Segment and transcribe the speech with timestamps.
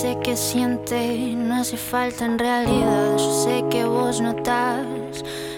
[0.00, 3.18] sé que siente, no hace falta en realidad.
[3.18, 4.86] Yo sé que vos notas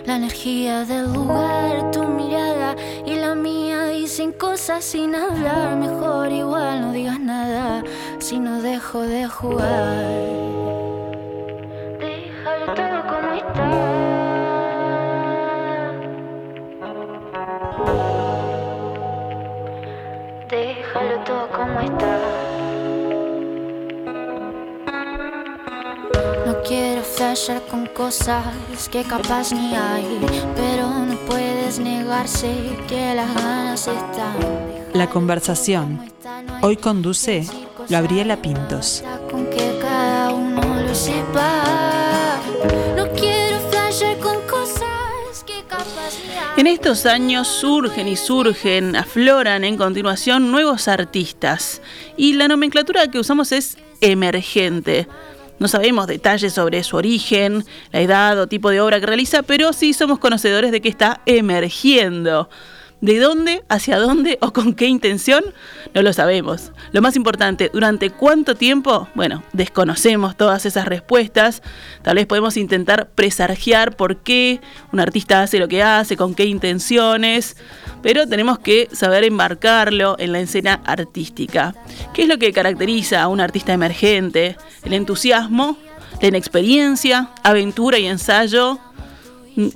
[0.04, 2.74] la energía del lugar, tu mirada
[3.06, 5.76] y la mía dicen cosas sin hablar.
[5.76, 7.84] Mejor igual no digas nada
[8.18, 10.06] si no dejo de jugar.
[12.00, 13.91] Déjalo todo como está.
[27.32, 30.04] Quiero flashear con cosas que capaz ni hay,
[30.54, 32.52] pero no puedes negarse
[32.88, 34.36] que las ganas están.
[34.92, 36.00] La conversación.
[36.60, 37.46] Hoy conduce
[37.88, 39.02] Gabriela Pintos.
[39.30, 42.38] Con que cada uno lo sepa.
[42.96, 46.60] No quiero flashear con cosas que capaz ni hay.
[46.60, 51.80] En estos años surgen y surgen, afloran en continuación nuevos artistas
[52.16, 55.08] y la nomenclatura que usamos es emergente.
[55.62, 59.72] No sabemos detalles sobre su origen, la edad o tipo de obra que realiza, pero
[59.72, 62.50] sí somos conocedores de que está emergiendo.
[63.00, 65.44] ¿De dónde, hacia dónde o con qué intención?
[65.94, 66.72] No lo sabemos.
[66.90, 69.08] Lo más importante, ¿durante cuánto tiempo?
[69.14, 71.62] Bueno, desconocemos todas esas respuestas.
[72.02, 74.60] Tal vez podemos intentar presagiar por qué
[74.92, 77.56] un artista hace lo que hace, con qué intenciones,
[78.02, 81.74] pero tenemos que saber embarcarlo en la escena artística.
[82.12, 84.56] ¿Qué es lo que caracteriza a un artista emergente?
[84.84, 85.76] El entusiasmo,
[86.20, 88.78] la inexperiencia, aventura y ensayo.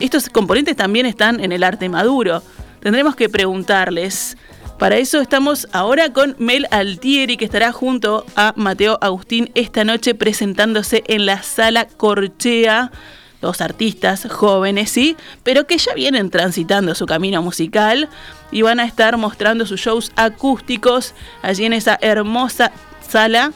[0.01, 2.43] Estos componentes también están en el arte maduro
[2.87, 4.37] tendremos que preguntarles.
[4.79, 10.15] Para eso estamos ahora con Mel Altieri, que estará junto a Mateo Agustín esta noche
[10.15, 12.93] presentándose en la sala Corchea.
[13.41, 18.09] Dos artistas jóvenes, sí, pero que ya vienen transitando su camino musical
[18.51, 22.73] y van a estar mostrando sus shows acústicos allí en esa hermosa
[23.07, 23.53] sala.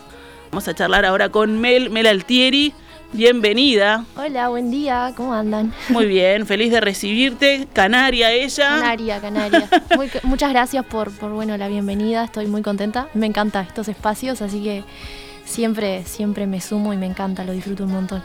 [0.50, 2.74] Vamos a charlar ahora con Mel, Mel Altieri.
[3.12, 4.04] Bienvenida.
[4.16, 5.72] Hola, buen día, ¿cómo andan?
[5.88, 7.66] Muy bien, feliz de recibirte.
[7.72, 8.68] Canaria ella.
[8.68, 9.68] Canaria, Canaria.
[9.96, 13.08] Muy- muchas gracias por, por bueno, la bienvenida, estoy muy contenta.
[13.14, 14.84] Me encantan estos espacios, así que
[15.50, 18.22] siempre, siempre me sumo y me encanta, lo disfruto un montón.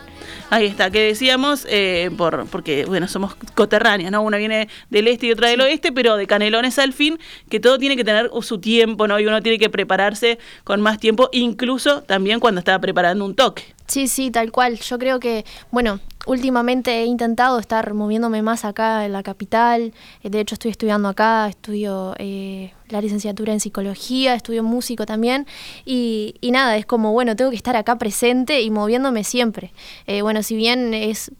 [0.50, 4.22] Ahí está, que decíamos, eh, por, porque bueno, somos coterráneas, ¿no?
[4.22, 7.20] Una viene del este y otra del oeste, pero de Canelones al fin,
[7.50, 9.20] que todo tiene que tener su tiempo, ¿no?
[9.20, 13.75] Y uno tiene que prepararse con más tiempo, incluso también cuando está preparando un toque.
[13.88, 14.80] Sí, sí, tal cual.
[14.80, 19.94] Yo creo que, bueno, últimamente he intentado estar moviéndome más acá en la capital.
[20.24, 25.46] Eh, De hecho, estoy estudiando acá, estudio eh, la licenciatura en psicología, estudio músico también.
[25.86, 29.72] Y, y nada, es como, bueno, tengo que estar acá presente y moviéndome siempre.
[30.08, 31.32] Eh, bueno, si bien es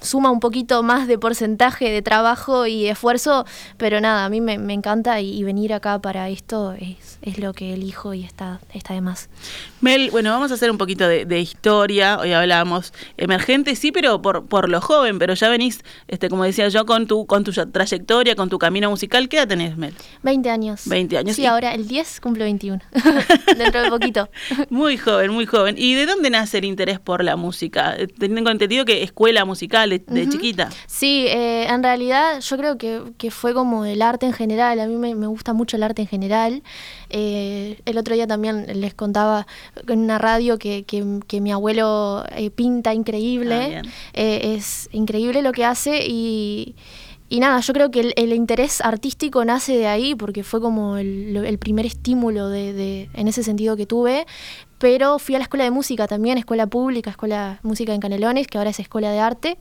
[0.00, 3.44] suma un poquito más de porcentaje de trabajo y esfuerzo,
[3.76, 7.38] pero nada, a mí me, me encanta y, y venir acá para esto es, es
[7.38, 9.28] lo que elijo y está, está de más.
[9.80, 12.18] Mel, bueno, vamos a hacer un poquito de, de historia.
[12.18, 16.68] Hoy hablábamos emergente, sí, pero por, por lo joven, pero ya venís, este, como decía
[16.68, 19.28] yo, con tu, con tu trayectoria, con tu camino musical.
[19.28, 19.94] ¿Qué edad tenés, Mel?
[20.22, 20.82] 20 años.
[20.86, 21.36] 20 años.
[21.36, 22.80] Sí, Y- ahora el 10 cumplo 21.
[23.56, 24.28] Dentro de poquito.
[24.70, 25.74] Muy joven, muy joven.
[25.78, 27.96] ¿Y de dónde nace el interés por la música?
[28.18, 30.68] Tengo entendido que escuela musical de, chiquita.
[30.86, 34.80] Sí, eh, en realidad yo creo que, que fue como el arte en general.
[34.80, 36.62] A mí me, me gusta mucho el arte en general.
[37.10, 39.46] Eh, el otro día también les contaba
[39.86, 43.68] en una radio que, que- que mi abuelo eh, pinta Ah, increíble.
[43.68, 43.82] bien.
[44.14, 46.74] Eh, es increíble lo que hace y,
[47.28, 51.58] y nada, yo creo que el, interés artístico nace de ahí porque fue como el,
[51.58, 54.26] primer estímulo de, de- en ese sentido que tuve.
[54.78, 58.58] Pero fui a la escuela de música también, escuela pública, escuela música en Canelones, que
[58.58, 59.58] ahora es escuela de arte.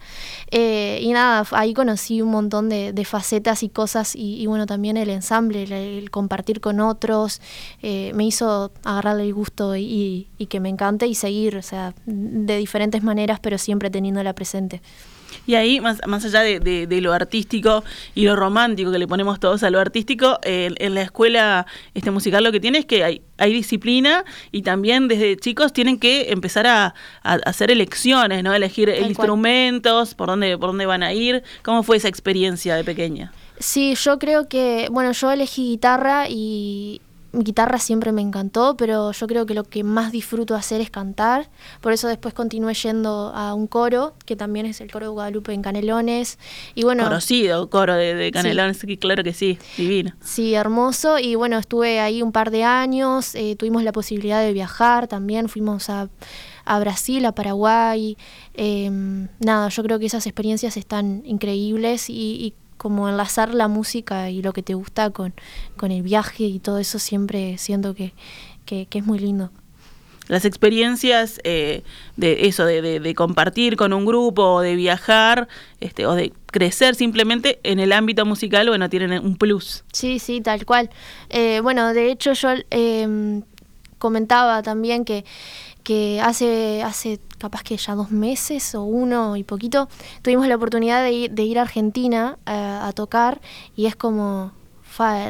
[0.51, 4.67] Eh, y nada, ahí conocí un montón de, de facetas y cosas y, y bueno,
[4.67, 7.41] también el ensamble, el, el compartir con otros,
[7.81, 11.63] eh, me hizo agarrarle el gusto y, y- y que me encante y seguir, o
[11.63, 14.83] sea, de diferentes maneras, pero siempre teniéndola presente.
[15.47, 19.07] Y ahí, más, más allá de, de- de lo artístico y lo romántico que le
[19.07, 21.65] ponemos todos a lo artístico, en la escuela
[21.95, 25.97] este musical lo que tiene es que hay, hay disciplina y también desde chicos tienen
[25.99, 28.53] que empezar a, a hacer elecciones, ¿no?
[28.53, 31.43] Elegir instrumentos, por dónde, por dónde van a ir.
[31.63, 33.31] ¿Cómo fue esa experiencia de pequeña?
[33.59, 37.01] Sí, yo creo que, bueno, yo elegí guitarra y
[37.33, 41.49] guitarra siempre me encantó, pero yo creo que lo que más disfruto hacer es cantar.
[41.81, 45.53] Por eso después continué yendo a un coro, que también es el coro de Guadalupe
[45.53, 46.39] en Canelones.
[46.75, 50.13] Y bueno, Conocido, coro de, de Canelones, sí, claro que sí, divino.
[50.23, 51.19] Sí, hermoso.
[51.19, 55.49] Y bueno, estuve ahí un par de años, eh, tuvimos la posibilidad de viajar también,
[55.49, 56.09] fuimos a,
[56.65, 58.17] a Brasil, a Paraguay.
[58.53, 58.89] eh,
[59.39, 64.41] nada, yo creo que esas experiencias están increíbles y, y como enlazar la música y
[64.41, 65.33] lo que te gusta con,
[65.75, 68.13] con el viaje y todo eso siempre siento que,
[68.65, 69.51] que, que es muy lindo.
[70.27, 71.83] las experiencias eh,
[72.15, 75.47] de eso, de, compartir con un grupo, o de viajar,
[75.79, 79.83] este, o de crecer simplemente en el ámbito musical, bueno, tienen un plus.
[79.91, 80.89] Sí, sí, tal cual.
[81.29, 83.43] Eh, bueno, de hecho yo em,
[83.97, 85.25] comentaba también que,
[85.87, 89.87] que hace, hace capaz que ya dos meses o uno y poquito,
[90.21, 93.39] tuvimos la oportunidad de ir, de ir a Argentina eh, a tocar
[93.73, 94.51] y es como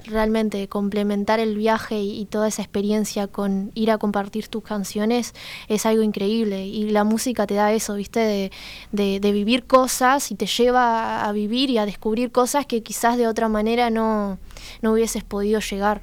[0.08, 5.36] realmente complementar el viaje y, toda esa experiencia con ir a compartir tus canciones
[5.68, 8.50] es algo increíble y la música te da eso, viste,
[8.92, 13.18] de, de, vivir cosas y te lleva a vivir y a descubrir cosas que quizás
[13.18, 14.40] de otra manera no,
[14.82, 16.02] no hubieses podido llegar.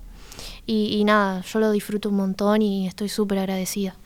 [0.64, 3.96] Y, y nada, yo lo disfruto un montón y estoy súper agradecida.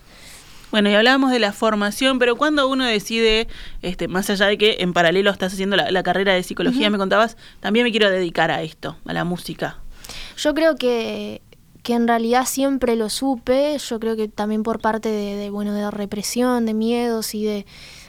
[0.71, 3.49] Bueno, y hablábamos de la formación, pero cuando uno decide,
[3.81, 7.37] este, más allá de que en paralelo estás haciendo la, carrera de psicología, me contabas,
[7.61, 9.79] también me quiero dedicar a esto, a la música.
[10.37, 11.41] Yo creo que,
[11.83, 15.73] que en realidad siempre lo supe, yo creo que también por parte de, de bueno,
[15.73, 17.67] de la represión, de miedos y de,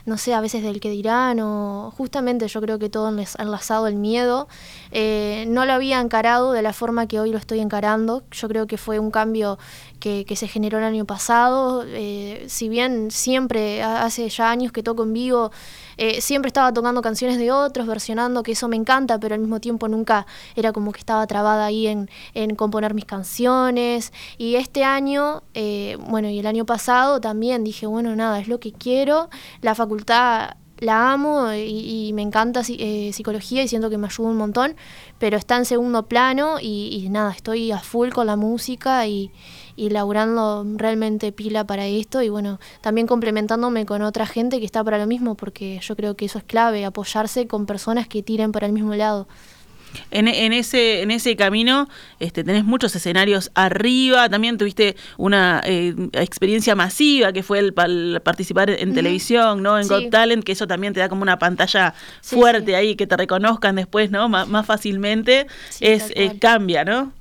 [0.09, 3.95] no sé, a veces del que dirán, o justamente yo creo que todo enlazado el
[3.95, 4.47] miedo,
[4.91, 8.23] eh, no lo había encarado de la forma que hoy lo estoy encarando.
[8.31, 9.59] Yo creo que fue un cambio
[9.99, 11.85] que, se generó el año pasado.
[11.87, 15.51] Eh, si bien siempre, hace ya años que toco en vivo,
[15.99, 19.59] eh, siempre estaba tocando canciones de otros, versionando, que eso me encanta, pero al mismo
[19.59, 20.25] tiempo nunca
[20.55, 24.13] era como que estaba trabada ahí en, en componer mis canciones.
[24.37, 25.43] Y este año,
[26.09, 29.29] bueno, y el año pasado también dije, bueno, nada, es lo que quiero.
[29.61, 34.37] La facultad la amo y, me encanta eh, psicología y siento que me ayuda un
[34.37, 34.75] montón,
[35.17, 39.31] pero está en segundo plano y, nada, estoy a full con la música y,
[39.79, 44.83] y laburando realmente pila para esto y bueno, también complementándome con otra gente que está
[44.83, 48.51] para lo mismo, porque yo creo que eso es clave, apoyarse con personas que tiren
[48.51, 49.27] para el mismo lado.
[50.11, 51.87] En, ese, en ese camino
[52.19, 58.69] este, tenés muchos escenarios arriba, también tuviste una eh, experiencia masiva que fue el, participar
[58.69, 59.79] en televisión, ¿no?
[59.79, 63.17] En Got Talent, que eso también te da como una pantalla fuerte ahí, que te
[63.17, 64.29] reconozcan después, ¿no?
[64.29, 65.47] más fácilmente,
[65.79, 67.13] es eh, cambia, ¿no?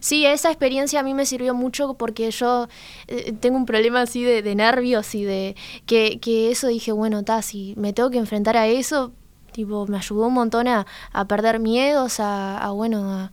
[0.00, 2.68] Sí, esa experiencia a mí me sirvió mucho porque yo
[3.08, 5.54] eh, tengo un problema así de, nervios y de
[5.86, 9.12] que, que eso dije, bueno, ta, si me tengo que enfrentar a eso,
[9.52, 10.86] Tipo, me ayudó un montón a,
[11.28, 13.32] perder miedos, a, bueno, a,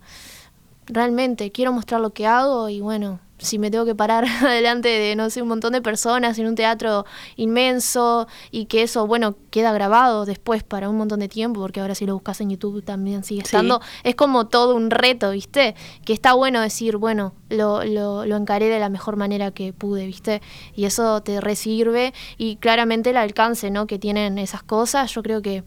[0.87, 5.15] realmente quiero mostrar lo que hago y bueno, si me tengo que parar adelante de,
[5.15, 7.05] no sé, un montón de personas en un teatro
[7.35, 11.95] inmenso y que eso, bueno, queda grabado después para un montón de tiempo, porque ahora
[11.95, 15.75] si lo buscas en YouTube también sigue estando, es como todo un reto, ¿viste?
[16.05, 20.05] Que está bueno decir, bueno, lo, lo, lo encaré de la mejor manera que pude,
[20.05, 20.41] ¿viste?
[20.75, 23.87] Y eso te resirve y claramente el alcance, ¿no?
[23.87, 25.63] Que tienen esas cosas, yo creo que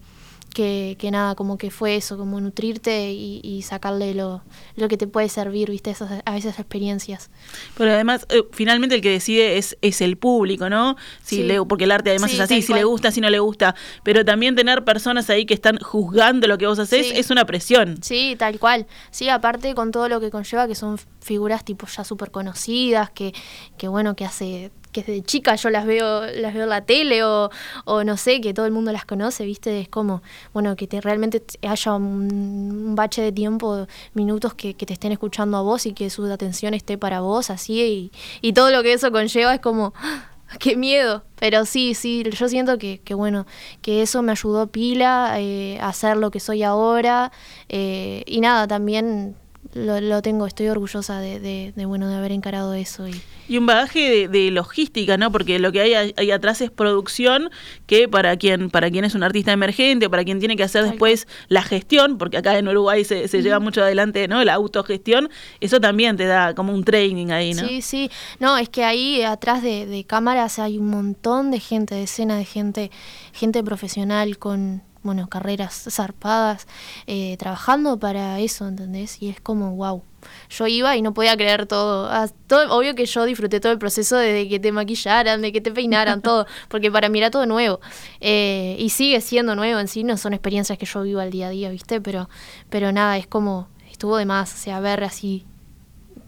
[0.55, 4.43] que, que, nada, como que fue eso, como nutrirte y, sacarle lo,
[4.77, 7.31] lo, que te puede servir, viste, esas, a esas experiencias.
[7.77, 10.97] Pero además, eh, finalmente el que decide es, es el público, ¿no?
[11.23, 13.75] Si le, porque el arte además es así, si le gusta, si no le gusta,
[14.03, 17.99] pero también tener personas ahí que están juzgando lo que vos haces es una presión.
[18.03, 18.87] Sí, tal cual.
[19.11, 23.33] Sí, aparte con todo lo que conlleva, que son figuras tipo ya súper conocidas, que,
[23.77, 27.25] que bueno, que hace que desde chica yo las veo, las veo en la tele
[27.25, 27.51] o,
[27.85, 29.81] o, no sé, que todo el mundo las conoce, ¿viste?
[29.81, 30.23] Es como,
[30.53, 35.57] bueno, que te, realmente haya un, bache de tiempo, minutos que, que, te estén escuchando
[35.57, 38.13] a vos y que su atención esté para vos, así, y,
[38.49, 40.31] y todo lo que eso conlleva es como, ¡ah!
[40.59, 41.23] qué miedo.
[41.39, 43.47] Pero sí, sí, yo siento que, que bueno,
[43.83, 47.33] que eso me ayudó pila eh, a ser lo que soy ahora.
[47.69, 49.37] Eh, y nada, también
[49.75, 53.07] lo, lo, tengo, estoy orgullosa de, de, bueno de haber encarado eso.
[53.07, 55.31] Y, y un bagaje de, logística, ¿no?
[55.31, 57.51] Porque lo que hay ahí atrás es producción,
[57.87, 61.29] que para quien, para quien es un artista emergente, para quien tiene que hacer después
[61.49, 64.43] la gestión, porque acá en Uruguay se, se lleva mucho adelante, ¿no?
[64.45, 67.67] La autogestión, eso también te da como un training ahí, ¿no?
[67.69, 68.11] Sí, sí.
[68.41, 72.37] No, es que ahí atrás de, de cámaras hay un montón de gente, de escena
[72.37, 72.91] de gente,
[73.33, 76.67] gente profesional con bueno, carreras zarpadas,
[77.07, 79.21] eh, trabajando para eso, ¿entendés?
[79.23, 80.03] Y es como, wow.
[80.51, 82.09] Yo iba y no podía creer todo.
[82.11, 82.77] Ah, todo.
[82.77, 86.21] Obvio que yo disfruté todo el proceso de que te maquillaran, de que te peinaran,
[86.23, 87.81] todo, porque para mí era todo nuevo.
[88.21, 91.47] Eh, y sigue siendo nuevo en sí, no son experiencias que yo vivo al día
[91.47, 92.01] a día, ¿viste?
[92.01, 92.29] Pero,
[92.69, 95.47] pero nada, es como, estuvo de más, o sea, ver así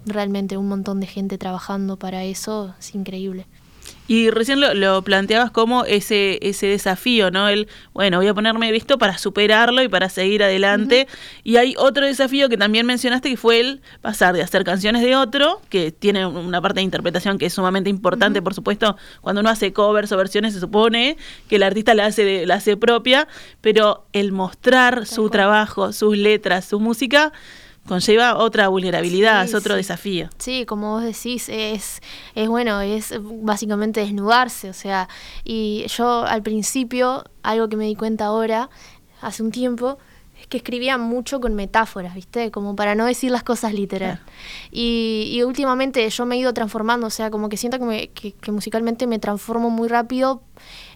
[0.07, 3.47] realmente un montón de gente trabajando para eso es increíble.
[4.09, 7.49] Y recién lo, planteabas como ese, ese desafío, ¿no?
[7.49, 11.07] El, bueno, voy a ponerme visto para superarlo y para seguir adelante.
[11.45, 15.15] Y hay otro desafío que también mencionaste que fue el pasar de hacer canciones de
[15.15, 19.51] otro, que tiene una parte de interpretación que es sumamente importante, por supuesto, cuando uno
[19.51, 21.17] hace covers o versiones se supone
[21.49, 23.29] que el artista la hace, la hace propia,
[23.61, 27.33] pero el mostrar su trabajo, sus letras, su música,
[27.87, 30.29] conlleva otra vulnerabilidad, es otro desafío.
[30.39, 32.01] Sí, como vos decís, es,
[32.35, 35.09] es bueno, es básicamente desnudarse, o sea,
[35.45, 38.71] y yo al principio, algo que me di cuenta ahora,
[39.21, 39.99] hace un tiempo,
[40.41, 42.51] es que escribía mucho con metáforas, ¿viste?
[42.51, 44.21] Como para no decir las cosas literal.
[44.73, 49.07] Y, últimamente yo me he ido transformando, o sea, como que siento que, que, musicalmente
[49.07, 50.43] me transformo muy rápido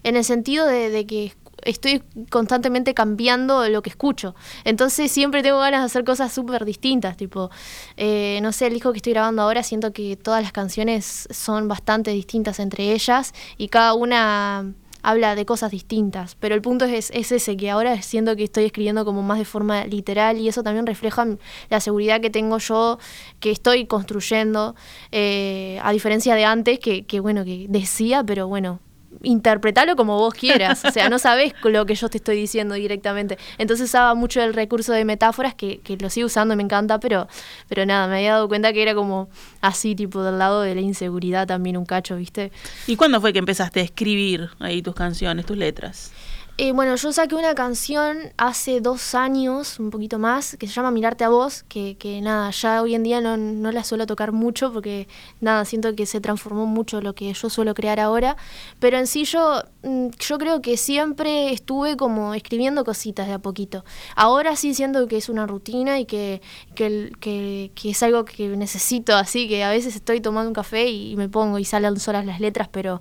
[0.03, 1.33] en el sentido de, de que
[1.67, 4.35] estoy constantemente cambiando lo que escucho.
[4.63, 7.51] Entonces siempre tengo ganas de hacer cosas súper distintas, tipo,
[7.97, 11.67] eh, no sé, el disco que estoy grabando ahora, siento que todas las canciones son
[11.67, 17.11] bastante distintas entre ellas y cada una habla de cosas distintas, pero el punto es,
[17.13, 20.63] es, ese, que ahora siento que estoy escribiendo como más de forma literal y eso
[20.63, 21.25] también refleja
[21.69, 22.99] la seguridad que tengo yo,
[23.39, 24.75] que estoy construyendo,
[25.11, 28.79] eh, a diferencia de antes, que, que bueno, que decía, pero bueno,
[29.23, 33.37] interpretalo como vos quieras, o sea, no sabes lo que yo te estoy diciendo directamente.
[33.57, 37.27] Entonces usaba mucho el recurso de metáforas que, que lo sigo usando, me encanta, pero,
[37.67, 39.29] pero nada, me había dado cuenta que era como
[39.61, 42.51] así, tipo del lado de la inseguridad también un cacho, ¿viste?
[42.87, 46.11] ¿Y cuándo fue que empezaste a escribir ahí tus canciones, tus letras?
[46.59, 50.89] Eh, bueno, yo saqué una canción hace dos años, un poquito más, que se llama
[50.89, 53.37] Mirarte a vos, que, que nada, ya hoy en día no,
[53.71, 55.07] la suelo tocar mucho porque
[55.39, 58.37] nada, siento que se transformó mucho lo que yo suelo crear ahora,
[58.79, 63.39] pero en sí yo, mm, yo creo que siempre estuve como escribiendo cositas de a
[63.39, 63.85] poquito.
[64.15, 66.41] Ahora sí siento que es una rutina y que,
[66.73, 70.87] que, que, que es algo que necesito así, que a veces estoy tomando un café
[70.89, 72.99] y me pongo y salen solas las letras, pero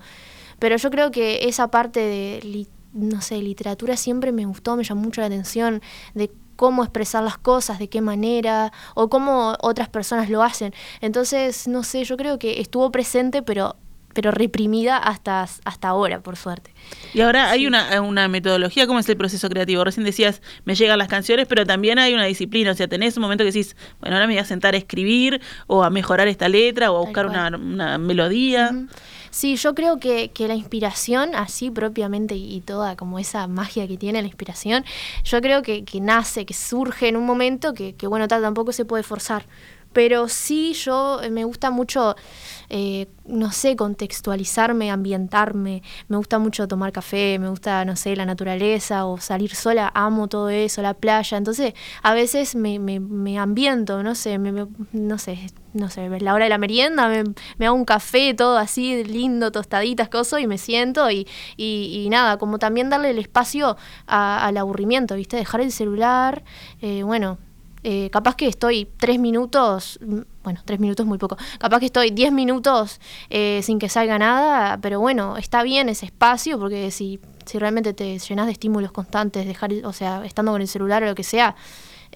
[0.59, 5.03] pero yo creo que esa parte de no sé, literatura siempre me gustó, me llamó
[5.03, 5.83] mucho la atención
[6.15, 10.73] de cómo expresar las cosas, de qué manera, o cómo otras personas lo hacen.
[11.01, 13.77] Entonces, no sé, yo creo que estuvo presente, pero
[14.17, 16.73] pero reprimida hasta, hasta ahora, por suerte.
[17.13, 19.85] Y ahora hay una, una, metodología, ¿cómo es el proceso creativo?
[19.85, 23.23] Recién decías, me llegan las canciones, pero también hay una disciplina, o sea, tenés un
[23.23, 26.49] momento que decís, bueno, ahora me voy a sentar a escribir, o a mejorar esta
[26.49, 28.71] letra, o a buscar una, una, melodía.
[29.31, 33.99] Sí, yo creo que, que la inspiración, así propiamente, y toda como esa magia que
[33.99, 34.83] tiene la inspiración,
[35.25, 38.73] yo creo que, que nace, que surge en un momento que, que bueno, tal, tampoco
[38.73, 39.45] se puede forzar.
[39.97, 42.17] Pero sí, yo eh, me gusta mucho,
[42.69, 45.83] eh, no sé, contextualizarme, ambientarme.
[46.09, 49.91] Me gusta mucho tomar café, me gusta, no sé, la naturaleza o salir sola.
[49.95, 51.39] Amo todo eso, la playa.
[51.39, 51.73] Entonces,
[52.03, 55.39] a veces me, me, me ambiento, no sé, me, no sé,
[55.73, 57.25] no sé, la hora de la merienda, me,
[57.57, 61.27] me, hago un café, todo así, lindo, tostaditas, cosas, y me siento y,
[61.57, 65.39] y, nada, como también darle el espacio al aburrimiento, ¿viste?
[65.39, 66.45] Dejar el celular,
[66.83, 67.39] eh, bueno,
[67.83, 71.87] eh, capaz que estoy tres minutos, mm, bueno, tres minutos es muy poco, capaz que
[71.87, 76.91] estoy diez minutos eh, sin que salga nada, pero bueno, está bien ese espacio porque
[76.91, 81.03] si, si realmente te llenas de estímulos constantes, dejar, o sea, estando con el celular
[81.03, 81.57] o lo que sea,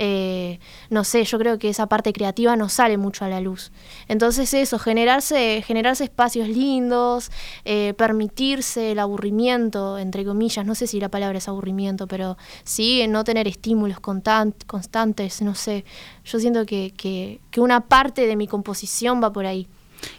[0.02, 3.70] eh, no sé, yo creo que esa parte creativa no sale mucho a la luz.
[4.08, 7.30] Entonces eso, generarse, generarse espacios lindos,
[7.66, 13.06] eh, permitirse el aburrimiento, entre comillas, no sé si la palabra es aburrimiento, pero sí
[13.08, 15.84] no tener estímulos constantes, no sé,
[16.24, 19.68] yo siento que, que, que una parte de mi composición va por ahí.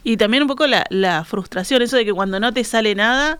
[0.03, 3.39] Y también un poco la, la, frustración, eso de que cuando no te sale nada,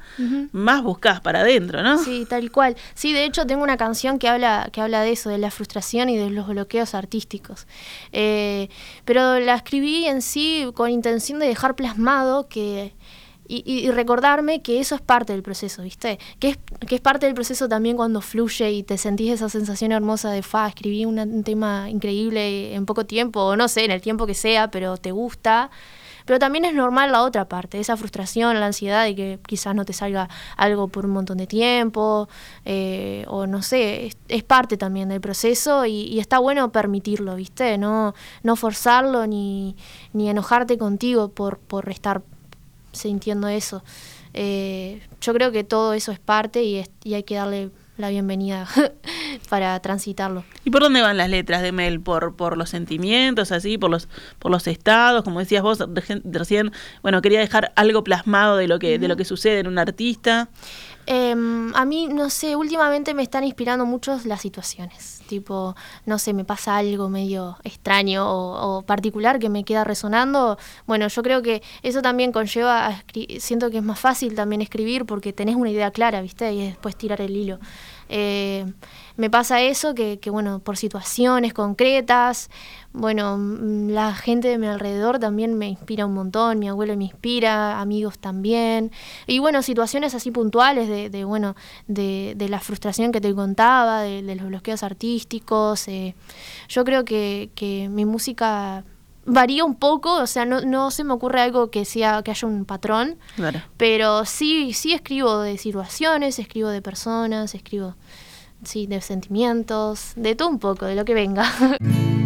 [0.52, 1.98] más buscas para adentro, ¿no?
[2.04, 2.76] Sí, tal cual.
[2.94, 6.10] Sí, de hecho tengo una canción que habla, que habla de eso, de la frustración
[6.10, 7.68] y de los bloqueos artísticos.
[8.12, 8.70] Eh,
[9.06, 12.94] pero la escribí en sí con intención de dejar plasmado que...
[13.54, 16.20] Y, recordarme que eso es parte del proceso, ¿viste?
[16.40, 19.92] Que es, que es parte del proceso también cuando fluye y te sentís esa sensación
[19.92, 24.00] hermosa de, fa, escribí un tema increíble en poco tiempo, o no sé, en el
[24.00, 25.70] tiempo que sea, pero te gusta.
[26.26, 29.86] Pero también es normal la otra parte, esa frustración, la ansiedad de que quizás no
[29.86, 32.30] te salga algo por un montón de tiempo,
[32.66, 37.78] eh, o no sé, es, parte también del proceso y, está bueno permitirlo, ¿viste?
[37.78, 38.14] No,
[38.44, 39.76] no forzarlo ni,
[40.14, 42.22] ni enojarte contigo por, por estar
[42.92, 43.84] sintiendo eso.
[44.34, 47.70] Eh, yo creo que todo eso es parte y, y hay que darle
[48.02, 48.68] la bienvenida
[49.50, 50.44] para transitarlo.
[50.66, 52.02] ¿Y por dónde van las letras de Mel?
[52.02, 55.24] ¿Por, por los sentimientos, así, por los, por los estados?
[55.24, 55.80] Como decías vos
[56.26, 56.72] recién,
[57.04, 60.50] bueno, quería dejar algo plasmado de lo que, de lo que sucede en un artista.
[61.06, 65.22] Em, a mí, no sé, últimamente me están inspirando mucho las situaciones.
[65.28, 70.58] Tipo, no sé, me pasa algo medio extraño o, particular que me queda resonando.
[70.86, 73.04] Bueno, yo creo que eso también conlleva, a
[73.40, 76.52] siento que es más fácil también escribir porque tenés una idea clara, ¿viste?
[76.54, 77.60] Y después tirar el hilo.
[78.14, 78.66] Eh,
[79.16, 82.50] me pasa eso, que, bueno, por situaciones concretas,
[82.92, 87.06] bueno, mm, la gente de mi alrededor también me inspira un montón, mi abuelo me
[87.06, 88.92] inspira, amigos también,
[89.28, 91.56] y bueno, situaciones así puntuales de, bueno,
[91.88, 96.14] de, de, la frustración que te contaba, de, de los bloqueos artísticos, eh,
[96.68, 98.84] yo creo que, que mi música
[99.26, 102.48] varía un poco, o sea, no, no se me ocurre algo que sea que haya
[102.48, 103.62] un patrón, Claro.
[103.78, 107.96] pero sí sí escribo de situaciones, escribo de personas, escribo
[108.64, 111.44] sí de sentimientos, de todo un poco, de lo que venga.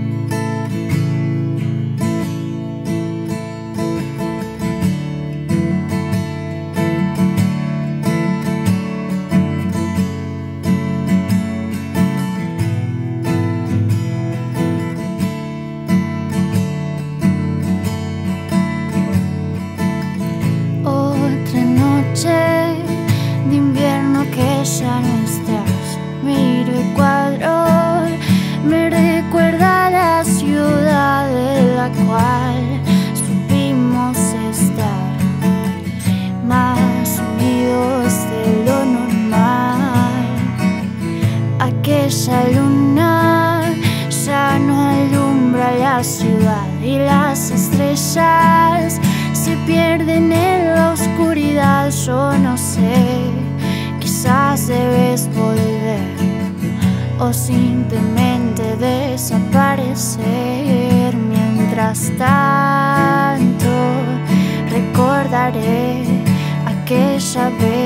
[66.86, 67.85] aquella vez.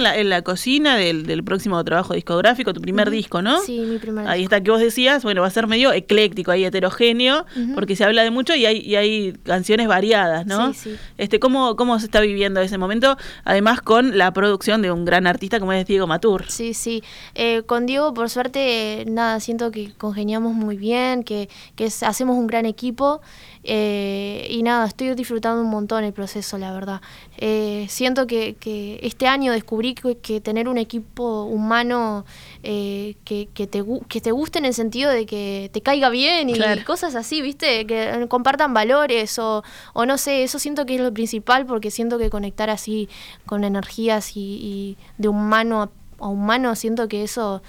[0.00, 3.60] En la, en la cocina del, del próximo trabajo discográfico, tu primer disco, ¿no?
[3.60, 4.54] Sí, mi primer Ahí disco.
[4.54, 8.22] está que vos decías, bueno, va a ser medio ecléctico, ahí heterogéneo, porque se habla
[8.22, 10.72] de mucho y hay, y hay canciones variadas, ¿no?
[10.72, 10.96] Sí, sí.
[11.18, 13.16] Este, ¿cómo, ¿Cómo se está viviendo ese momento?
[13.44, 16.44] Además con la producción de un gran artista como es Diego Matur.
[16.48, 17.02] Sí, sí.
[17.34, 22.46] Eh, con Diego, por suerte, nada, siento que congeniamos muy bien, que, que hacemos un
[22.46, 23.20] gran equipo.
[23.62, 27.00] Eh, y nada, estoy disfrutando un montón el proceso, la verdad.
[27.36, 32.24] Eh, siento que, que este año descubrí que, que tener un equipo humano
[32.62, 36.48] eh, que, que, te, que te guste en el sentido de que te caiga bien
[36.48, 36.82] y Claro.
[36.86, 37.86] cosas así, ¿viste?
[37.86, 42.18] Que compartan valores o, o no sé, eso siento que es lo principal porque siento
[42.18, 43.08] que conectar así
[43.46, 45.90] con energías y, y de humano a,
[46.24, 47.62] a humano, siento que eso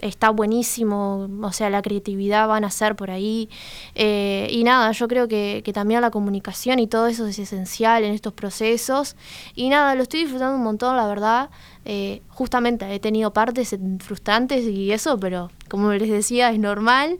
[0.00, 3.48] está buenísimo, o sea, la creatividad van a ser por ahí.
[3.94, 8.04] Eh, y nada, yo creo que, que también la comunicación y todo eso es esencial
[8.04, 9.16] en estos procesos.
[9.54, 11.50] Y nada, lo estoy disfrutando un montón, la verdad.
[11.84, 17.18] Eh, justamente he tenido partes frustrantes y eso, pero como les decía, es normal.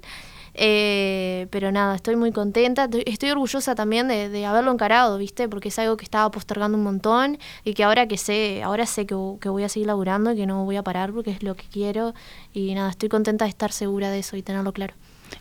[0.60, 2.88] Eh, pero nada, estoy muy contenta.
[3.06, 5.48] Estoy- orgullosa también de, de haberlo encarado, ¿viste?
[5.48, 9.06] Porque es algo que estaba postergando un montón y que ahora que sé, ahora sé
[9.06, 11.54] que, que voy a seguir laburando y que no voy a parar porque es lo
[11.54, 12.12] que quiero.
[12.52, 14.94] Y nada, estoy contenta de estar segura de eso y tenerlo claro.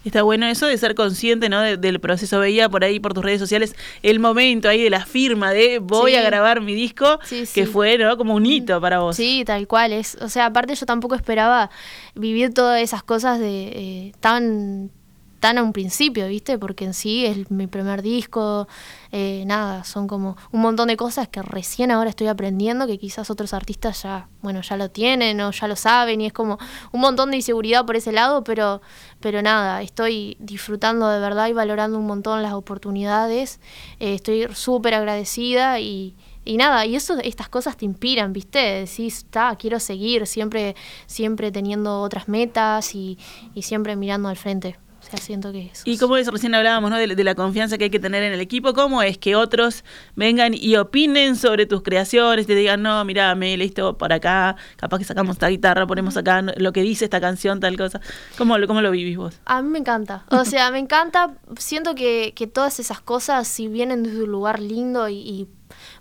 [0.03, 1.61] Está bueno eso de ser consciente ¿no?
[1.61, 2.39] de- del proceso.
[2.39, 6.11] Veía por ahí por tus redes sociales el momento ahí de la firma de voy
[6.11, 6.17] Sí.
[6.17, 8.17] a grabar mi disco, Sí, que fue ¿no?
[8.17, 9.15] como un hito para vos.
[9.15, 10.15] Sí, tal cual es.
[10.21, 11.71] O sea, aparte yo tampoco esperaba
[12.15, 14.91] vivir todas esas cosas de eh, tan
[15.39, 16.57] tan a un principio, ¿viste?
[16.57, 18.67] Porque en sí es mi primer disco,
[19.11, 23.29] eh, nada, son como un montón de cosas que recién ahora estoy aprendiendo, que quizás
[23.29, 26.57] otros artistas ya, bueno, ya lo tienen o ya lo saben y es como
[26.91, 28.81] un montón de inseguridad por ese lado, pero,
[29.19, 33.59] pero nada, estoy disfrutando de verdad y valorando un montón las oportunidades,
[33.99, 38.59] eh, estoy súper agradecida y, y nada, y eso, estas cosas te inspiran, ¿viste?
[38.59, 43.17] Decís, está, quiero seguir, siempre, siempre teniendo otras metas y,
[43.53, 44.77] y siempre mirando al frente.
[45.07, 45.83] O sea, siento que eso.
[45.85, 46.97] Y como es, recién hablábamos ¿no?
[46.97, 49.85] de, de la confianza que hay que tener en el equipo, ¿cómo es que otros
[50.15, 54.97] vengan y opinen sobre tus creaciones, te digan, no, mira, me listo por acá, capaz
[54.97, 58.01] que sacamos esta guitarra, ponemos acá lo que dice esta canción, tal cosa?
[58.37, 59.39] ¿Cómo, lo- cómo lo vivís vos?
[59.45, 60.25] A mí me encanta.
[60.29, 61.35] O sea, me encanta.
[61.57, 65.47] Siento que, que todas esas cosas, si vienen desde un lugar lindo y, y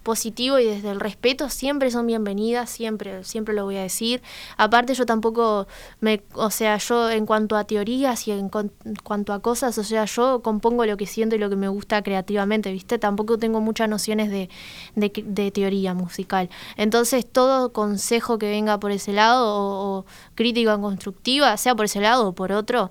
[0.02, 4.22] positivo y desde el respeto siempre son bienvenidas, siempre, siempre lo voy a decir.
[4.57, 5.66] Aparte yo tampoco
[6.00, 10.05] me, o sea, yo en cuanto a teorías y en cuanto a cosas, o sea,
[10.05, 12.98] yo compongo lo que siento y lo que me gusta creativamente, ¿viste?
[12.98, 14.48] Tampoco tengo muchas nociones de,
[14.94, 16.50] de, teoría musical.
[16.76, 22.29] Entonces todo consejo que venga por ese lado o, crítica constructiva, sea por ese lado
[22.29, 22.90] o por otro,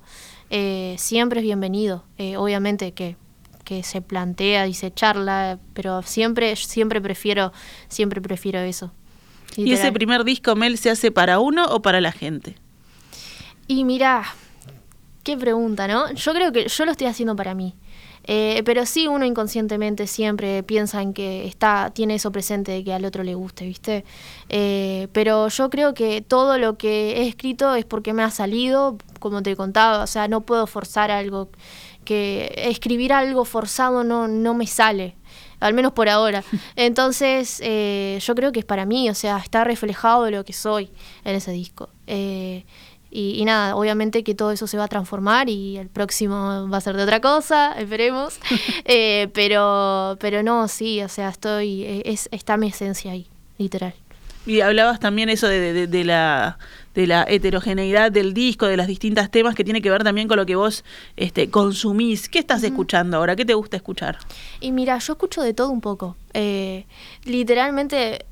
[0.49, 2.03] eh, siempre es bienvenido.
[2.17, 3.17] Eh, obviamente que
[3.65, 7.51] que se plantea y se charla, pero siempre, siempre prefiero,
[7.89, 8.93] siempre prefiero eso.
[9.58, 12.56] ¿Y ese primer disco, Mel, se hace para uno o para la gente?
[13.67, 14.23] Y mira,
[15.23, 16.13] qué pregunta, ¿no?
[16.13, 17.75] Yo creo que yo lo estoy haciendo para mí.
[18.28, 22.91] Eh, pero sí uno inconscientemente siempre piensa en que está, tiene eso presente de que
[22.91, 24.04] al otro le guste, ¿viste?
[24.49, 28.97] Eh, pero yo creo que todo lo que he escrito es porque me ha salido,
[29.19, 31.49] como te contaba, o sea, no puedo forzar algo
[32.05, 35.15] que escribir algo forzado no, no me sale,
[35.59, 36.43] al menos por ahora.
[36.75, 40.89] Entonces, eh, yo creo que es para mí, o sea, está reflejado lo que soy
[41.23, 41.89] en ese disco.
[42.07, 42.63] Eh,
[43.17, 46.81] y, nada, obviamente que todo eso se va a transformar y el próximo va a
[46.81, 48.39] ser de otra cosa, esperemos.
[48.87, 53.95] Eh, pero, pero no, sí, o sea, estoy, es, está mi esencia ahí, literal.
[54.45, 56.59] Y hablabas también eso de, de, la,
[56.95, 60.38] de la heterogeneidad del disco, de las distintas temas que tiene que ver también con
[60.38, 60.84] lo que vos
[61.17, 62.29] este, consumís.
[62.29, 63.36] ¿Qué estás escuchando ahora?
[63.36, 64.17] ¿Qué te gusta escuchar?
[64.62, 66.15] Y mira, yo escucho de todo un poco.
[66.34, 66.86] Eh,
[67.25, 68.25] literalmente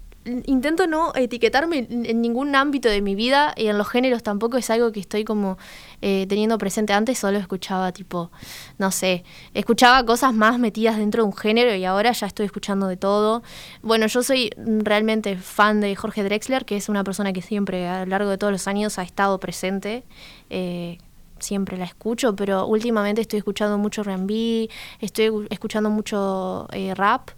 [0.46, 4.70] intento no etiquetarme en ningún ámbito de mi vida y en los géneros tampoco es
[4.70, 5.58] algo que estoy como
[6.06, 6.92] eh, teniendo presente.
[6.92, 8.30] Antes solo escuchaba tipo,
[8.78, 12.88] no sé, escuchaba cosas más metidas dentro de un género y ahora ya estoy escuchando
[12.88, 13.42] de todo.
[13.82, 18.02] Bueno, yo soy realmente fan de Jorge Drexler, que es una persona que siempre a
[18.02, 20.04] lo largo de todos los años ha estado presente.
[20.50, 20.98] Eh,
[21.40, 27.30] siempre la escucho, pero últimamente estoy escuchando mucho R&B, estoy escuchando mucho eh, rap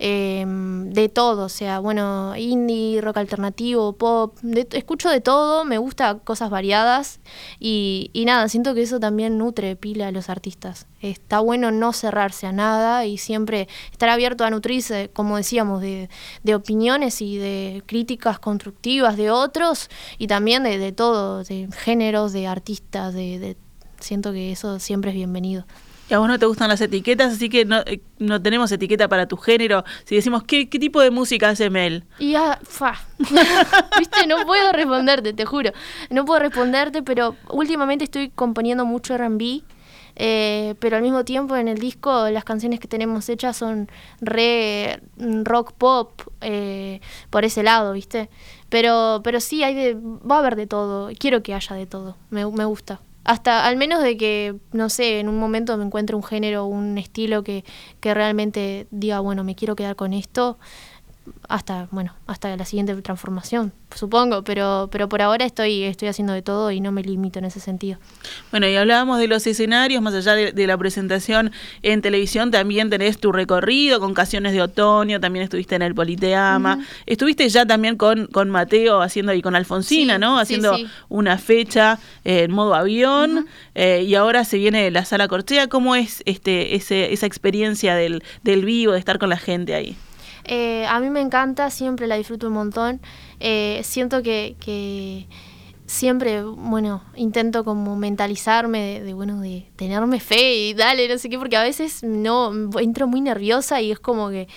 [0.00, 4.36] Em, de todo, o sea, bueno, indie, rock alternativo, pop,
[4.72, 7.18] escucho de todo, me gusta cosas variadas
[7.58, 10.86] y, nada, siento que eso también nutre pila a los artistas.
[11.02, 16.08] Está bueno no cerrarse a nada y siempre estar abierto a nutrirse, como decíamos, de,
[16.54, 22.46] opiniones y de críticas constructivas de otros y también de, de todo, de géneros, de
[22.46, 23.56] artistas, de,
[23.98, 25.64] siento que eso siempre es bienvenido.
[26.10, 29.08] Y a vos no te gustan las etiquetas, así que no, eh, no tenemos etiqueta
[29.08, 29.84] para tu género.
[30.04, 32.04] Si decimos, ¿qué, qué tipo de música hace Mel?
[32.18, 32.94] Y ya, fa.
[33.98, 35.72] Viste, no puedo responderte, te juro.
[36.08, 39.62] No puedo responderte, pero últimamente estoy componiendo mucho RB.
[40.20, 43.88] Eh, pero al mismo tiempo en el disco las canciones que tenemos hechas son
[44.20, 48.28] re rock pop eh, por ese lado, ¿viste?
[48.68, 51.10] Pero, pero sí, hay de, va a haber de todo.
[51.18, 52.16] Quiero que haya de todo.
[52.30, 56.16] Me, me gusta hasta al menos de que, no sé, en un momento me encuentre
[56.16, 57.62] un género, un estilo que,
[58.00, 60.58] que realmente diga, bueno, me quiero quedar con esto,
[61.48, 66.42] hasta, bueno, hasta la siguiente transformación, supongo, pero, pero por ahora estoy, estoy haciendo de
[66.42, 67.98] todo y no me limito en ese sentido.
[68.50, 71.50] Bueno, y hablábamos de los escenarios, más allá de, la presentación
[71.82, 76.84] en televisión, también tenés tu recorrido con Canciones de Otoño, también estuviste en el Politeama,
[77.06, 80.38] estuviste ya también con, con Mateo haciendo y con Alfonsina, ¿no?
[80.38, 80.76] Haciendo
[81.08, 86.22] una fecha en modo avión, eh, y ahora se viene la sala Corchea, ¿cómo es
[86.26, 89.96] este, ese, esa experiencia del, del vivo, de estar con la gente ahí?
[90.48, 93.00] Eh, a mí me encanta, siempre la disfruto un montón.
[93.38, 95.26] Eh, siento que,
[95.86, 101.38] siempre, bueno, intento como mentalizarme de, bueno, de tenerme fe y dale, no sé qué,
[101.38, 104.48] porque a veces no, entro muy nerviosa y es como que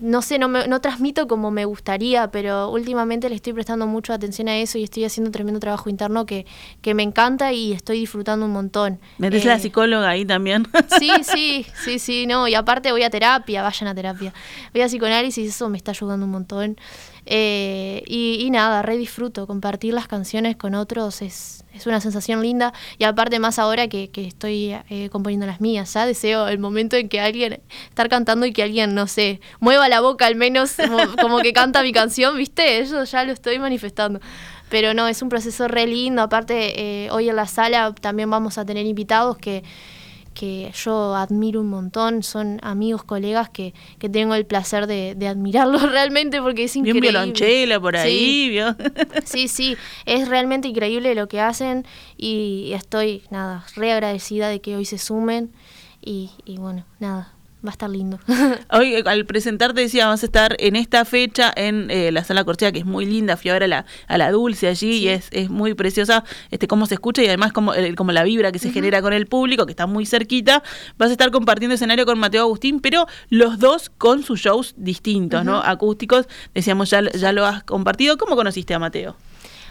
[0.00, 4.14] no sé, no, me, no transmito como me gustaría, pero últimamente le estoy prestando mucha
[4.14, 6.46] atención a eso y estoy haciendo tremendo trabajo interno que,
[6.80, 9.00] que me encanta y estoy disfrutando un montón.
[9.18, 10.66] ¿Metes la eh, psicóloga ahí también?
[10.98, 14.32] Sí, sí, sí, sí, no, y aparte voy a terapia, vayan a terapia.
[14.72, 16.76] Voy a psicoanálisis, eso me está ayudando un montón.
[17.30, 19.46] Eh, y, nada, re disfruto.
[19.46, 22.72] Compartir las canciones con otros es, es una sensación linda.
[22.96, 26.96] Y aparte, más ahora que, que estoy eh, componiendo las mías, ya deseo el momento
[26.96, 27.60] en que alguien,
[27.90, 30.76] estar cantando y que alguien, no sé, mueva la boca al menos
[31.20, 32.78] como, que canta mi canción, ¿viste?
[32.78, 34.20] Eso ya lo estoy manifestando.
[34.70, 36.22] Pero no, es un proceso re lindo.
[36.22, 39.64] Aparte, eh, hoy en la sala también vamos a tener invitados que
[40.38, 45.26] que yo admiro un montón, son amigos, colegas que, que tengo el placer de, de
[45.26, 47.08] admirarlos realmente porque es increíble.
[47.08, 48.56] Y un violonchelo por ahí,
[49.24, 51.84] sí, sí, es realmente increíble lo que hacen
[52.16, 55.50] y estoy, nada, re agradecida de que hoy se sumen
[56.00, 58.18] y, y bueno, nada, va a estar lindo.
[58.72, 62.44] Hoy eh, al presentarte decía, vas a estar en esta fecha en eh, la sala
[62.44, 65.08] Corchea, que es muy linda, fui a ver a la, a la Dulce allí y
[65.08, 68.58] es, es muy preciosa este cómo se escucha y además como, como la vibra que
[68.58, 70.62] se genera con el público, que está muy cerquita.
[70.96, 75.44] Vas a estar compartiendo escenario con Mateo Agustín, pero los dos con sus shows distintos,
[75.44, 75.60] ¿no?
[75.60, 78.16] Acústicos, decíamos, ya, ya lo has compartido.
[78.18, 79.16] ¿Cómo conociste a Mateo?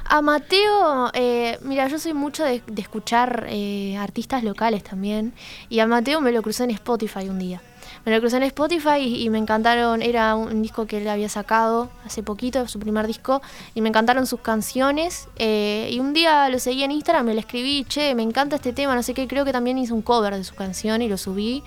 [0.09, 5.33] A Mateo, eh, mira, yo soy mucho de, escuchar eh, artistas locales también.
[5.69, 7.61] Y a Mateo me lo crucé en Spotify un día.
[8.07, 11.89] Me lo crucé en Spotify y, me encantaron, era un, disco que él había sacado
[12.05, 13.41] hace poquito, su primer disco,
[13.75, 15.27] y me encantaron sus canciones.
[15.35, 18.71] Eh, y un día lo seguí en Instagram, me le escribí, che, me encanta este
[18.71, 21.17] tema, no sé qué, creo que también hizo un cover de su canción y lo
[21.17, 21.65] subí.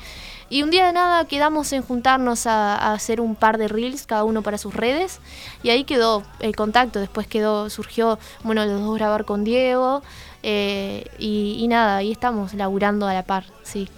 [0.49, 4.25] Y un día de nada quedamos en juntarnos a, hacer un par de reels, cada
[4.25, 5.21] uno para sus redes.
[5.63, 7.01] Y ahí quedó el contacto.
[7.01, 10.03] Después quedó, surgió, bueno, los dos grabar con Diego.
[10.43, 13.91] Eh, y, nada, ahí estamos laburando a la par, sí.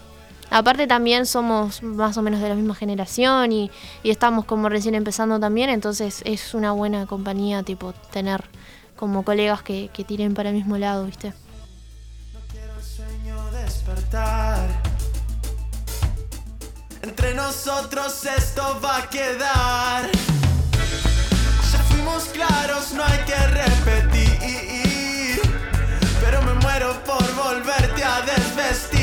[0.53, 3.71] Aparte también somos más o menos de la misma generación y,
[4.05, 8.45] estamos como recién empezando también, entonces es una buena compañía, tipo, tener
[8.97, 11.33] como colegas que, que tiren para el mismo lado, ¿viste?
[12.33, 14.93] No quiero el sueño despertar
[17.03, 20.09] entre nosotros esto va a quedar.
[21.73, 25.43] Ya fuimos claros, no hay que repetir.
[26.21, 29.02] Pero me muero por volverte a desvestir.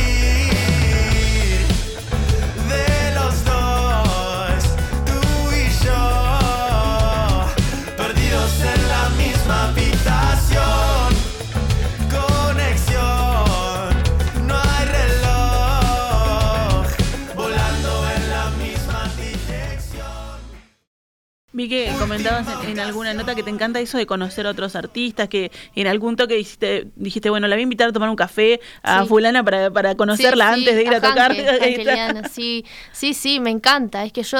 [21.59, 25.27] Vi que comentabas en, alguna nota que te encanta eso de conocer a otros artistas,
[25.27, 28.61] que en algún toque dijiste, dijiste bueno, la voy a invitar a tomar un café
[28.81, 31.35] a fulana para, para conocerla antes de ir a, tocar.
[32.31, 34.05] sí, sí, sí, me encanta.
[34.05, 34.37] Es que yo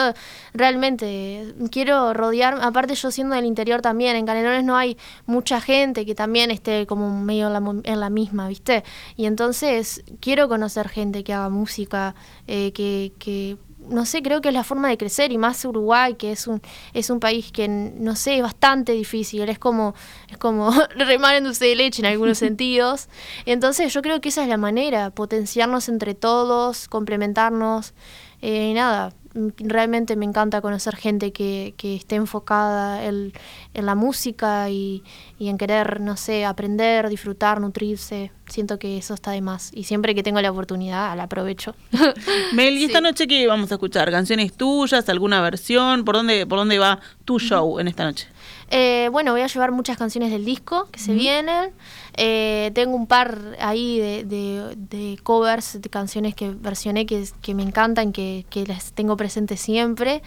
[0.54, 6.06] realmente quiero rodear, aparte yo siendo del interior también, en Canelones no hay mucha gente
[6.06, 8.86] que también esté como medio en la, en la misma, ¿viste?
[9.18, 12.16] Y entonces quiero conocer gente que haga música,
[12.48, 13.58] eh, que, que
[13.90, 16.62] no sé, creo que es la forma de crecer y más Uruguay, que es un,
[16.94, 19.96] es un país que, no sé, es bastante difícil, es como,
[20.30, 23.10] es como remar en dulce de leche en algunos sentidos.
[23.46, 27.94] Entonces yo creo que esa es la manera, potenciarnos entre todos, complementarnos
[28.42, 29.14] eh, y nada,
[29.58, 33.34] realmente me encanta conocer gente que, que esté enfocada en,
[33.74, 35.04] la música y,
[35.48, 38.32] en querer, no sé, aprender, disfrutar, nutrirse.
[38.48, 39.72] Siento que eso está de más.
[39.74, 41.76] Y siempre que tengo la oportunidad, la aprovecho.
[42.54, 44.12] Mel, ¿y esta noche qué vamos a escuchar?
[44.12, 45.08] ¿Canciones tuyas?
[45.08, 46.04] ¿Alguna versión?
[46.04, 48.28] ¿Por dónde, por dónde va tu show en esta noche?
[48.72, 51.72] Eh, bueno, voy a llevar muchas canciones del disco que se vienen.
[52.18, 58.12] Eh, tengo un par ahí de, covers de canciones que versioné que, que me encantan,
[58.12, 60.22] que, que, las tengo presentes siempre.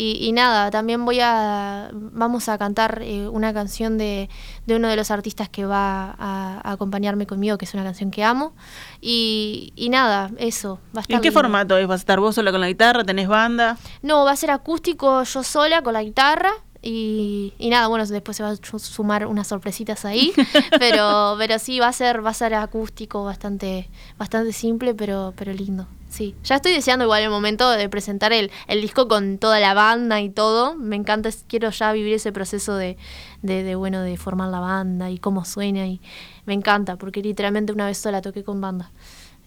[0.00, 1.90] Y, nada, también voy a.
[1.92, 4.28] Vamos a cantar eh, una canción de,
[4.68, 8.52] uno de los artistas que va a, acompañarme conmigo, que es una canción que amo.
[9.00, 10.78] Y, nada, eso.
[10.94, 11.88] Va a estar ¿En qué formato es?
[11.88, 13.02] ¿Vas a estar vos sola con la guitarra?
[13.02, 13.76] ¿Tenés banda?
[14.02, 18.42] No, va a ser acústico yo sola con la guitarra y, nada, bueno, después se
[18.42, 20.32] va a sumar unas sorpresitas ahí,
[20.78, 25.52] pero, pero sí, va a ser, va a ser acústico, bastante, bastante simple, pero, pero
[25.52, 25.86] lindo.
[26.08, 29.74] Sí, ya estoy deseando igual el momento de presentar el, el disco con toda la
[29.74, 30.74] banda y todo.
[30.74, 32.96] Me encanta, quiero ya vivir ese proceso de,
[33.42, 36.00] de, de, bueno, de formar la banda y cómo suena y
[36.46, 38.90] me encanta, porque literalmente una vez sola toqué con banda.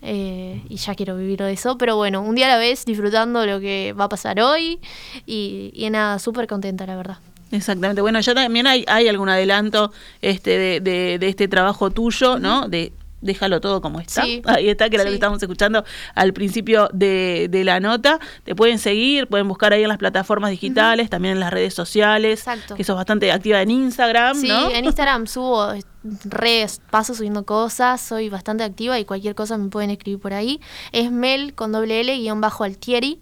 [0.04, 3.60] Eh, y ya quiero vivir eso, pero bueno, un día a la vez disfrutando lo
[3.60, 4.80] que va a pasar hoy
[5.28, 7.18] y, y nada, súper contenta la verdad.
[7.52, 12.40] Exactamente, bueno, ya también hay, hay algún adelanto este de, de, de este trabajo tuyo,
[12.40, 12.68] ¿no?
[12.68, 14.24] De déjalo todo como está.
[14.24, 15.84] Ahí está, que era lo que estábamos escuchando
[16.16, 18.20] al principio de, de, la nota.
[18.44, 22.40] Te pueden seguir, pueden buscar ahí en las plataformas digitales, también en las redes sociales,
[22.40, 22.76] Exacto.
[22.76, 28.30] que sos bastante activa en Instagram, sí, en Instagram subo redes, paso subiendo cosas, soy
[28.30, 30.60] bastante activa y cualquier cosa me pueden escribir por ahí.
[30.92, 33.20] Es Mel con doble L guion bajo Altieri.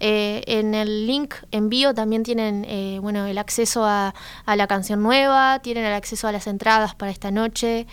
[0.00, 4.14] Eh, en el link envío también tienen eh, bueno, el acceso a,
[4.46, 7.86] la canción nueva, tienen el acceso a las entradas para esta noche.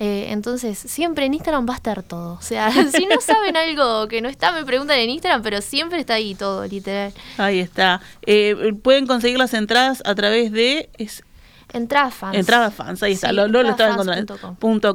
[0.00, 2.34] Eh, entonces, siempre en Instagram va a estar todo.
[2.34, 6.00] O sea, si no saben algo que no está, me preguntan en Instagram, pero siempre
[6.00, 7.12] está ahí todo, literal.
[7.38, 8.00] Ahí está.
[8.82, 10.88] pueden conseguir las entradas a través de...
[10.98, 11.22] Es
[11.72, 12.36] Entrada fans.
[12.36, 14.36] Entrada fans, ahí está, lo, lo, estaba encontrando.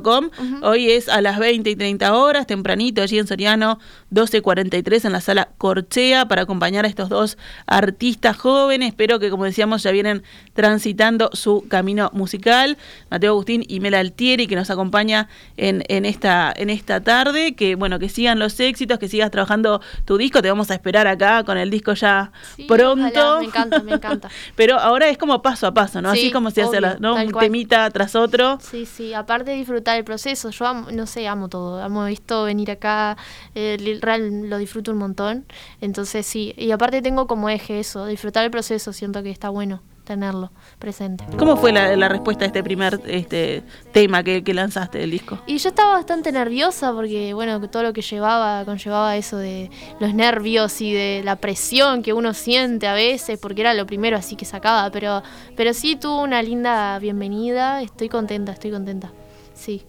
[0.04, 0.30] .com.
[0.62, 3.80] Hoy es a las 20 y 30 horas, tempranito, allí en Soriano,
[4.12, 8.90] 12.43 en la sala Corchea, para acompañar a estos dos artistas jóvenes.
[8.90, 12.78] Espero que, como decíamos, ya vienen transitando su camino musical.
[13.10, 17.56] Mateo Agustín y Mela Altieri, que nos acompaña en, en, esta, en esta tarde.
[17.56, 20.42] Que, bueno, que sigan los éxitos, que sigas trabajando tu disco.
[20.42, 22.32] Te vamos a esperar acá con el disco ya
[22.68, 23.40] pronto.
[23.40, 24.30] me encanta, me encanta.
[24.56, 26.12] Pero ahora es como paso a paso, ¿no?
[26.12, 28.58] Así como se un temita tras otro.
[28.62, 32.72] Sí, sí, aparte de disfrutar el proceso, yo no sé, amo todo, amo esto, venir
[32.72, 33.18] acá,
[33.56, 35.46] eh, real lo disfruto un montón,
[35.82, 39.82] entonces sí, y aparte tengo como eje eso, disfrutar el proceso, siento que está bueno
[40.08, 41.26] tenerlo presente.
[41.38, 45.38] ¿Cómo fue la, respuesta a este primer este tema que, lanzaste del disco?
[45.46, 50.14] Y yo estaba bastante nerviosa porque, bueno, todo lo que llevaba, conllevaba eso de los
[50.14, 54.38] nervios y de la presión que uno siente a veces, porque era lo primero así
[54.38, 55.22] que sacaba, pero,
[55.58, 59.12] pero sí tuvo una linda bienvenida, estoy contenta, estoy contenta,
[59.54, 59.84] sí.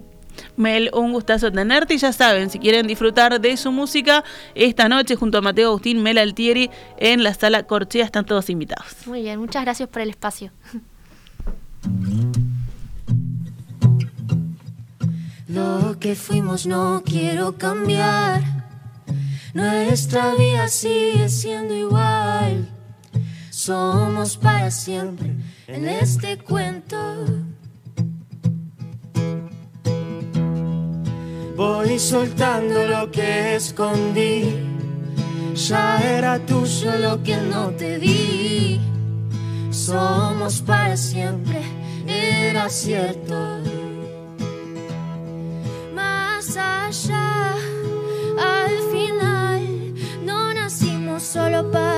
[0.56, 4.24] Mel, un gustazo tenerte y ya saben, si quieren disfrutar de su música,
[4.54, 8.86] esta noche junto a Mateo Agustín, Mel Altieri en la sala Corchea están todos invitados.
[9.06, 10.52] Muy bien, muchas gracias por el espacio.
[15.48, 18.42] Lo que fuimos no quiero cambiar.
[19.54, 22.68] Nuestra vida sigue siendo igual.
[23.50, 25.34] Somos para siempre
[25.66, 26.96] en este cuento.
[31.58, 34.44] Voy soltando lo que escondí.
[35.56, 38.80] Ya era tuyo lo que no te di.
[39.72, 41.60] Somos para siempre,
[42.06, 43.34] era cierto.
[45.96, 47.54] Más allá,
[48.38, 49.94] al final,
[50.24, 51.97] no nacimos solo para